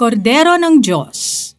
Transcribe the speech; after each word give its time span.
Kordero 0.00 0.56
ng 0.56 0.80
Diyos 0.80 1.52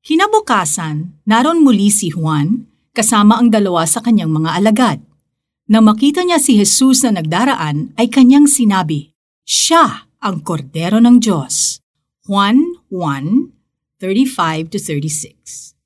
Kinabukasan, 0.00 1.20
naron 1.28 1.60
muli 1.60 1.92
si 1.92 2.08
Juan 2.08 2.64
kasama 2.96 3.36
ang 3.36 3.52
dalawa 3.52 3.84
sa 3.84 4.00
kanyang 4.00 4.32
mga 4.32 4.50
alagad. 4.56 5.04
Nang 5.68 5.84
makita 5.84 6.24
niya 6.24 6.40
si 6.40 6.56
Jesus 6.56 7.04
na 7.04 7.20
nagdaraan, 7.20 7.92
ay 8.00 8.08
kanyang 8.08 8.48
sinabi, 8.48 9.12
Siya 9.44 10.08
ang 10.24 10.40
Kordero 10.40 11.04
ng 11.04 11.20
Diyos. 11.20 11.84
Juan 12.24 12.64
1:35-36 14.00 15.76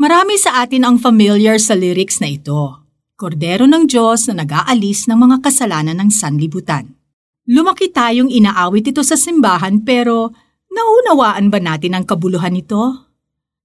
Marami 0.00 0.40
sa 0.40 0.64
atin 0.64 0.88
ang 0.88 0.96
familiar 0.96 1.60
sa 1.60 1.76
lyrics 1.76 2.16
na 2.24 2.32
ito. 2.32 2.80
Kordero 3.12 3.68
ng 3.68 3.84
Diyos 3.84 4.24
na 4.32 4.40
nag-aalis 4.40 5.04
ng 5.04 5.20
mga 5.20 5.44
kasalanan 5.44 6.00
ng 6.00 6.08
sanlibutan. 6.08 6.96
Lumaki 7.44 7.92
tayong 7.92 8.32
inaawit 8.32 8.88
ito 8.88 9.04
sa 9.04 9.20
simbahan 9.20 9.84
pero 9.84 10.47
naunawaan 10.72 11.52
ba 11.52 11.58
natin 11.60 11.98
ang 11.98 12.04
kabuluhan 12.08 12.54
nito? 12.54 13.08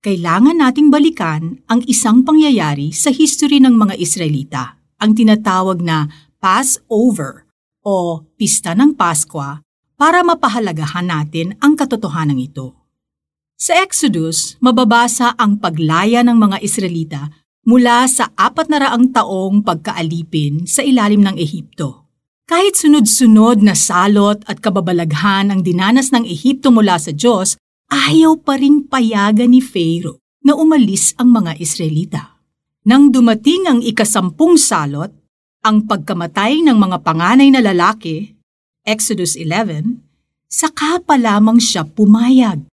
Kailangan 0.03 0.59
nating 0.59 0.91
balikan 0.91 1.63
ang 1.71 1.79
isang 1.87 2.27
pangyayari 2.27 2.91
sa 2.91 3.07
history 3.07 3.63
ng 3.63 3.71
mga 3.71 3.95
Israelita, 3.95 4.75
ang 4.99 5.15
tinatawag 5.15 5.79
na 5.79 6.11
Passover 6.43 7.47
o 7.83 8.19
Pista 8.35 8.75
ng 8.75 8.99
Paskwa 8.99 9.63
para 9.95 10.19
mapahalagahan 10.27 11.07
natin 11.07 11.55
ang 11.63 11.79
katotohanan 11.79 12.35
ito. 12.35 12.75
Sa 13.55 13.79
Exodus, 13.79 14.59
mababasa 14.59 15.31
ang 15.39 15.55
paglaya 15.55 16.19
ng 16.19 16.35
mga 16.35 16.57
Israelita 16.59 17.31
mula 17.63 18.03
sa 18.11 18.27
apat 18.35 18.67
na 18.67 18.83
raang 18.83 19.07
taong 19.15 19.63
pagkaalipin 19.63 20.67
sa 20.67 20.83
ilalim 20.83 21.23
ng 21.23 21.39
Ehipto. 21.39 22.02
Kahit 22.53 22.77
sunod-sunod 22.77 23.65
na 23.65 23.73
salot 23.73 24.37
at 24.45 24.61
kababalaghan 24.61 25.49
ang 25.49 25.65
dinanas 25.65 26.13
ng 26.13 26.21
Ehipto 26.21 26.69
mula 26.69 27.01
sa 27.01 27.09
Diyos, 27.09 27.57
ayaw 27.89 28.37
pa 28.45 28.61
rin 28.61 28.85
payagan 28.85 29.49
ni 29.49 29.57
Pharaoh 29.57 30.21
na 30.45 30.53
umalis 30.53 31.17
ang 31.17 31.33
mga 31.33 31.57
Israelita. 31.57 32.37
Nang 32.85 33.09
dumating 33.09 33.65
ang 33.65 33.81
ikasampung 33.81 34.61
salot, 34.61 35.09
ang 35.65 35.89
pagkamatay 35.89 36.61
ng 36.61 36.77
mga 36.77 37.01
panganay 37.01 37.49
na 37.49 37.57
lalaki, 37.57 38.37
Exodus 38.85 39.33
11, 39.33 40.05
saka 40.45 41.01
pa 41.01 41.17
lamang 41.17 41.57
siya 41.57 41.89
pumayag. 41.89 42.69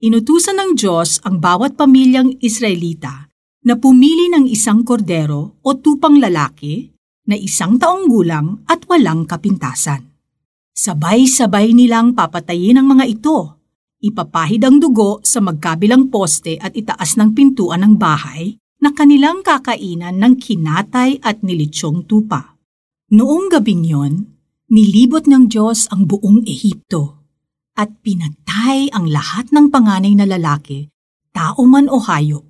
Inutusan 0.00 0.56
ng 0.56 0.80
Diyos 0.80 1.20
ang 1.28 1.44
bawat 1.44 1.76
pamilyang 1.76 2.40
Israelita 2.40 3.28
na 3.68 3.76
pumili 3.76 4.32
ng 4.32 4.48
isang 4.48 4.80
kordero 4.80 5.60
o 5.60 5.76
tupang 5.76 6.16
lalaki 6.16 6.93
na 7.24 7.36
isang 7.36 7.80
taong 7.80 8.08
gulang 8.08 8.64
at 8.68 8.84
walang 8.88 9.24
kapintasan. 9.28 10.08
Sabay-sabay 10.74 11.72
nilang 11.72 12.12
papatayin 12.16 12.80
ang 12.80 12.90
mga 12.90 13.04
ito. 13.06 13.62
Ipapahid 14.04 14.64
ang 14.64 14.82
dugo 14.82 15.24
sa 15.24 15.40
magkabilang 15.40 16.12
poste 16.12 16.60
at 16.60 16.76
itaas 16.76 17.16
ng 17.16 17.32
pintuan 17.32 17.80
ng 17.80 17.94
bahay 17.96 18.60
na 18.84 18.92
kanilang 18.92 19.40
kakainan 19.40 20.20
ng 20.20 20.34
kinatay 20.36 21.22
at 21.24 21.40
nilitsyong 21.40 22.04
tupa. 22.04 22.60
Noong 23.14 23.48
gabing 23.48 23.84
yon, 23.86 24.14
nilibot 24.68 25.24
ng 25.24 25.48
Diyos 25.48 25.88
ang 25.88 26.04
buong 26.04 26.44
Ehipto 26.44 27.24
at 27.74 27.90
pinatay 28.04 28.92
ang 28.92 29.08
lahat 29.08 29.48
ng 29.54 29.72
panganay 29.72 30.12
na 30.12 30.28
lalaki, 30.28 30.92
tao 31.32 31.64
man 31.64 31.88
o 31.88 31.98
hayop 32.02 32.44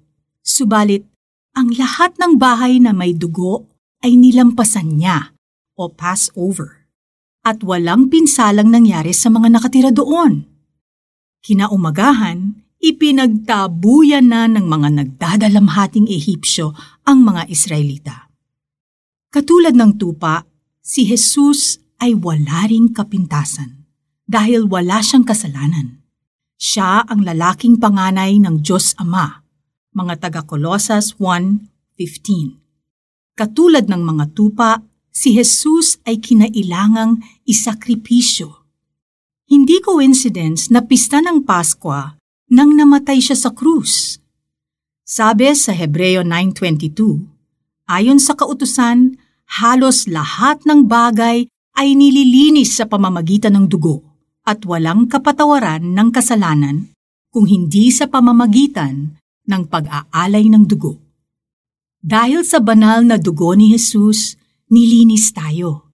Subalit, 0.44 1.08
ang 1.56 1.72
lahat 1.72 2.20
ng 2.20 2.36
bahay 2.36 2.76
na 2.76 2.92
may 2.92 3.16
dugo 3.16 3.64
ay 4.02 4.18
nilampasan 4.18 4.98
niya 4.98 5.36
o 5.78 5.92
pass 5.92 6.32
over 6.34 6.88
at 7.44 7.60
walang 7.60 8.08
pinsalang 8.08 8.72
nangyari 8.72 9.12
sa 9.12 9.28
mga 9.28 9.52
nakatira 9.52 9.90
doon. 9.92 10.48
Kinaumagahan, 11.44 12.64
ipinagtabuyan 12.80 14.26
na 14.26 14.48
ng 14.48 14.64
mga 14.64 14.88
nagdadalamhating 15.04 16.08
Ehipsyo 16.08 16.72
ang 17.04 17.20
mga 17.20 17.46
Israelita. 17.52 18.32
Katulad 19.28 19.76
ng 19.76 20.00
tupa, 20.00 20.48
si 20.80 21.04
Jesus 21.04 21.78
ay 22.00 22.16
wala 22.16 22.64
ring 22.64 22.90
kapintasan 22.96 23.84
dahil 24.24 24.64
wala 24.64 25.04
siyang 25.04 25.28
kasalanan. 25.28 26.00
Siya 26.56 27.04
ang 27.04 27.22
lalaking 27.22 27.76
panganay 27.76 28.40
ng 28.40 28.64
Diyos 28.64 28.96
Ama 28.96 29.44
mga 29.94 30.14
taga 30.18 30.42
Colosas 30.42 31.14
1.15. 31.22 32.63
Katulad 33.34 33.90
ng 33.90 33.98
mga 33.98 34.30
tupa, 34.30 34.78
si 35.10 35.34
Jesus 35.34 35.98
ay 36.06 36.22
kinailangang 36.22 37.18
isakripisyo. 37.42 38.62
Hindi 39.50 39.82
coincidence 39.82 40.70
na 40.70 40.86
pista 40.86 41.18
ng 41.18 41.42
Paskwa 41.42 42.14
nang 42.54 42.78
namatay 42.78 43.18
siya 43.18 43.34
sa 43.34 43.50
krus. 43.50 44.22
Sabi 45.02 45.50
sa 45.58 45.74
Hebreo 45.74 46.22
9.22, 46.22 47.90
ayon 47.90 48.22
sa 48.22 48.38
kautusan, 48.38 49.18
halos 49.58 50.06
lahat 50.06 50.62
ng 50.62 50.86
bagay 50.86 51.50
ay 51.74 51.88
nililinis 51.98 52.78
sa 52.78 52.86
pamamagitan 52.86 53.58
ng 53.58 53.66
dugo 53.66 53.98
at 54.46 54.62
walang 54.62 55.10
kapatawaran 55.10 55.82
ng 55.82 56.08
kasalanan 56.14 56.94
kung 57.34 57.50
hindi 57.50 57.90
sa 57.90 58.06
pamamagitan 58.06 59.18
ng 59.50 59.62
pag-aalay 59.66 60.46
ng 60.46 60.70
dugo. 60.70 61.03
Dahil 62.04 62.44
sa 62.44 62.60
banal 62.60 63.00
na 63.00 63.16
dugo 63.16 63.56
ni 63.56 63.72
Jesus, 63.72 64.36
nilinis 64.68 65.32
tayo 65.32 65.88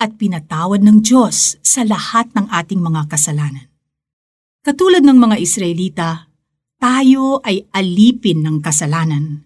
at 0.00 0.16
pinatawad 0.16 0.80
ng 0.80 1.04
Diyos 1.04 1.60
sa 1.60 1.84
lahat 1.84 2.32
ng 2.32 2.48
ating 2.48 2.80
mga 2.80 3.12
kasalanan. 3.12 3.68
Katulad 4.64 5.04
ng 5.04 5.20
mga 5.20 5.36
Israelita, 5.36 6.32
tayo 6.80 7.44
ay 7.44 7.68
alipin 7.76 8.40
ng 8.40 8.64
kasalanan. 8.64 9.44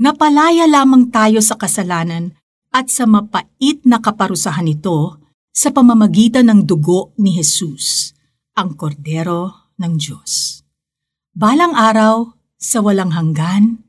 Napalaya 0.00 0.64
lamang 0.64 1.12
tayo 1.12 1.44
sa 1.44 1.60
kasalanan 1.60 2.32
at 2.72 2.88
sa 2.88 3.04
mapait 3.04 3.84
na 3.84 4.00
kaparusahan 4.00 4.64
nito 4.64 5.20
sa 5.52 5.68
pamamagitan 5.68 6.48
ng 6.48 6.64
dugo 6.64 7.12
ni 7.20 7.36
Jesus, 7.36 8.16
ang 8.56 8.72
kordero 8.72 9.72
ng 9.76 10.00
Diyos. 10.00 10.64
Balang 11.36 11.76
araw, 11.76 12.32
sa 12.56 12.80
walang 12.80 13.12
hanggan, 13.12 13.85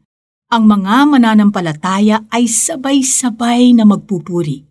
ang 0.48 0.64
mga 0.64 1.12
mananampalataya 1.12 2.24
ay 2.32 2.48
sabay-sabay 2.48 3.76
na 3.76 3.84
magpupuri. 3.84 4.64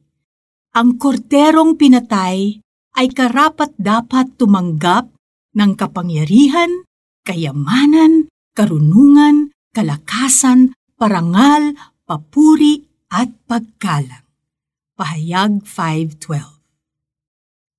Ang 0.73 0.97
korderong 0.97 1.77
pinatay 1.77 2.61
ay 2.97 3.07
karapat 3.13 3.77
dapat 3.77 4.41
tumanggap 4.41 5.13
ng 5.57 5.73
kapangyarihan, 5.77 6.85
kayamanan, 7.25 8.33
karunungan, 8.57 9.53
kalakasan, 9.77 10.73
parangal, 10.97 11.77
papuri 12.09 12.89
at 13.13 13.29
pagkalang. 13.45 14.25
Pahayag 14.97 15.61
5.12 15.61 16.57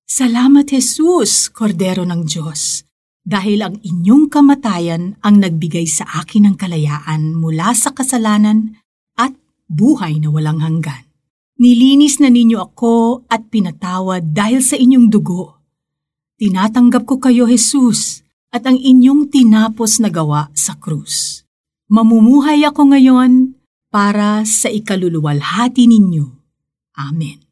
Salamat 0.08 0.70
Jesus, 0.70 1.50
Kordero 1.50 2.06
ng 2.06 2.22
Diyos, 2.24 2.87
dahil 3.28 3.60
ang 3.60 3.76
inyong 3.84 4.32
kamatayan 4.32 5.20
ang 5.20 5.36
nagbigay 5.44 5.84
sa 5.84 6.08
akin 6.24 6.48
ng 6.48 6.56
kalayaan 6.56 7.36
mula 7.36 7.76
sa 7.76 7.92
kasalanan 7.92 8.80
at 9.20 9.36
buhay 9.68 10.16
na 10.16 10.32
walang 10.32 10.64
hanggan. 10.64 11.04
Nilinis 11.60 12.24
na 12.24 12.32
ninyo 12.32 12.56
ako 12.56 13.28
at 13.28 13.52
pinatawad 13.52 14.32
dahil 14.32 14.64
sa 14.64 14.80
inyong 14.80 15.12
dugo. 15.12 15.60
Tinatanggap 16.40 17.04
ko 17.04 17.20
kayo, 17.20 17.44
Jesus, 17.44 18.24
at 18.48 18.64
ang 18.64 18.80
inyong 18.80 19.28
tinapos 19.28 20.00
na 20.00 20.08
gawa 20.08 20.48
sa 20.56 20.80
krus. 20.80 21.44
Mamumuhay 21.92 22.64
ako 22.64 22.96
ngayon 22.96 23.60
para 23.92 24.40
sa 24.48 24.72
ikaluluwalhati 24.72 25.84
ninyo. 25.84 26.26
Amen. 26.96 27.44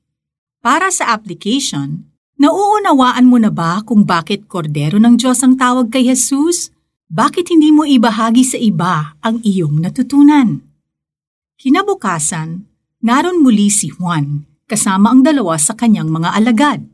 Para 0.65 0.89
sa 0.89 1.13
application, 1.13 2.16
Nauunawaan 2.37 3.25
mo 3.25 3.41
na 3.41 3.49
ba 3.49 3.81
kung 3.81 4.05
bakit 4.05 4.45
kordero 4.45 5.01
ng 5.01 5.17
Diyos 5.17 5.41
ang 5.41 5.57
tawag 5.57 5.89
kay 5.89 6.05
Jesus? 6.05 6.69
Bakit 7.09 7.49
hindi 7.49 7.73
mo 7.73 7.89
ibahagi 7.89 8.45
sa 8.45 8.61
iba 8.61 9.17
ang 9.25 9.41
iyong 9.41 9.81
natutunan? 9.81 10.61
Kinabukasan, 11.57 12.69
naron 13.01 13.41
muli 13.41 13.73
si 13.73 13.89
Juan 13.89 14.45
kasama 14.69 15.17
ang 15.17 15.25
dalawa 15.25 15.57
sa 15.57 15.73
kanyang 15.73 16.13
mga 16.13 16.37
alagad. 16.37 16.85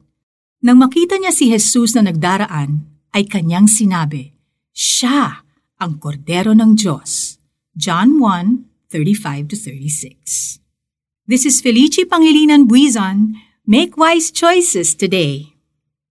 Nang 0.63 0.79
makita 0.79 1.19
niya 1.19 1.35
si 1.35 1.51
Jesus 1.51 1.99
na 1.99 2.07
nagdaraan, 2.07 2.87
ay 3.11 3.27
kanyang 3.27 3.67
sinabi, 3.67 4.31
Siya 4.71 5.43
ang 5.83 5.99
kordero 5.99 6.55
ng 6.55 6.79
Diyos. 6.79 7.43
John 7.75 8.23
1:35-36. 8.23 10.63
This 11.27 11.51
is 11.51 11.59
Felici 11.59 12.07
Pangilinan 12.07 12.71
Buizon 12.71 13.51
Make 13.67 13.97
wise 13.97 14.31
choices 14.33 14.95
today. 14.95 15.52